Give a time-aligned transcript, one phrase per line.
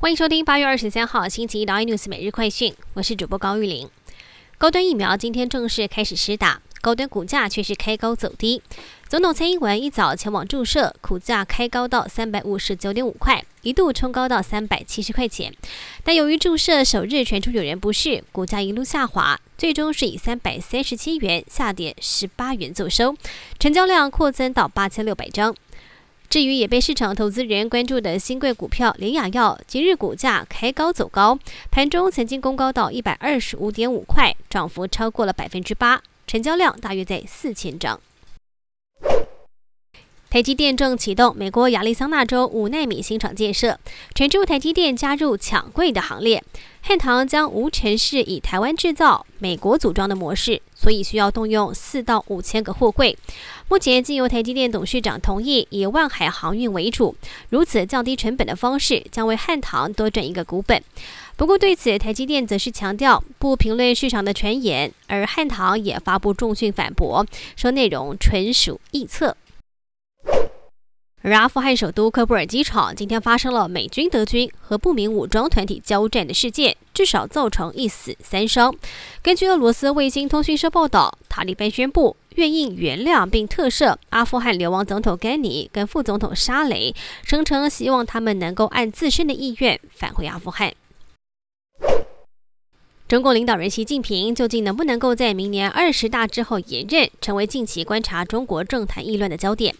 [0.00, 3.86] 欢迎收听八月二十三号星期一的 iNews 每日快讯，我是主播高玉玲。
[4.56, 8.62] 高端疫苗今天正式开始施打，高端股价却是开高走低。
[9.06, 15.52] 总统蔡英文一早前往注射，股价开高到三百五十九点五块，一度冲高到三百七十块钱。
[16.02, 23.14] 但由于注射首日传出有人不适，股价一路下滑，最终是以三百三十七元下跌十八元作收，
[23.58, 25.54] 成交量扩增到八千六百张。
[26.30, 31.36] 至于也被市场投资人关注的新贵股票联雅药，今日股价开高走高，
[31.72, 38.00] 盘中曾经攻高到一百二十五点五块，涨幅超过了百分之八，成交量大约在四千张。
[40.30, 43.80] 台积电正启动美国亚利桑那州五纳米新厂建设，
[44.14, 46.44] 传出台积电加入抢柜的行列。
[46.82, 53.14] 汉唐将无尘室以台湾制造、美国组装的模式，所以需要动用四到五千个货柜。
[53.68, 57.14] 目前经由台积电董事长同意以万海航运为主，
[57.50, 60.82] 如此降低成本的方式将为汉唐多赚一个股本。
[61.36, 67.24] 不过对此，台积电则是强调不评论市场的传言，而汉唐也发布重讯反驳，
[67.56, 69.36] 说内容纯属臆测。
[71.22, 78.74] 而阿富汗首都喀布尔机场今天发生了美军、德军和不明武装团体交战的事件，至少造成一死三伤。
[79.22, 90.72] 根据俄罗斯卫星通讯社报道，塔利班宣布愿意原谅并特赦阿富汗流亡总统甘尼跟副总统沙雷，声称希望他们能够按自身的意愿返回阿富汗。
[93.10, 99.74] 中国领导人习近平究竟能不能够在明年二十大之后延任，成为近期观察中国政坛议论的焦点。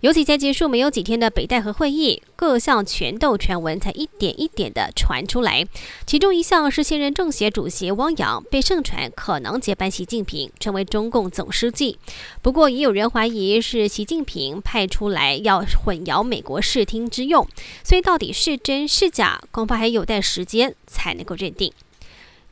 [0.00, 5.66] 尤其在结束没有几天的北戴河会议，各项权斗传闻才一点一点的传出来。
[6.06, 11.98] 其中一项是现任政协主席汪洋被盛传可能接班习近平，成为中共总书记。
[12.40, 17.46] 不过，也有人怀疑是习近平派出来要混淆美国视听之用。
[17.84, 21.70] 所以，到底是真是假，恐怕还有待时间才能够认定。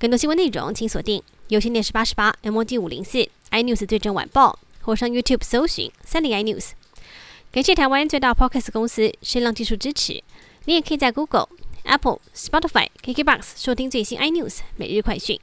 [0.01, 6.71] 更多新闻内容，请锁定有线电视八十八 M D 五零四 iNews 最正晚报，或上 YouTube 搜寻三零 iNews。
[7.51, 10.23] 感谢台湾最大 Pocket 公司声浪技术支持。
[10.67, 11.49] 你也可以在 Google、
[11.83, 15.41] Apple、Spotify、KKBox 收听最新 iNews 每日快讯。